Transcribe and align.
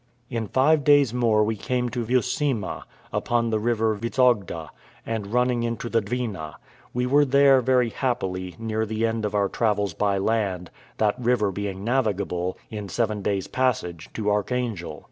In 0.31 0.47
five 0.47 0.83
days 0.83 1.13
more 1.13 1.43
we 1.43 1.55
came 1.55 1.87
to 1.89 2.03
Veussima, 2.03 2.85
upon 3.13 3.51
the 3.51 3.59
river 3.59 3.95
Witzogda, 3.95 4.69
and 5.05 5.27
running 5.31 5.61
into 5.61 5.89
the 5.89 6.01
Dwina: 6.01 6.55
we 6.91 7.05
were 7.05 7.23
there, 7.23 7.61
very 7.61 7.89
happily, 7.89 8.55
near 8.57 8.87
the 8.87 9.05
end 9.05 9.25
of 9.25 9.35
our 9.35 9.47
travels 9.47 9.93
by 9.93 10.17
land, 10.17 10.71
that 10.97 11.19
river 11.23 11.51
being 11.51 11.83
navigable, 11.83 12.57
in 12.71 12.89
seven 12.89 13.21
days' 13.21 13.47
passage, 13.47 14.09
to 14.15 14.31
Archangel. 14.31 14.99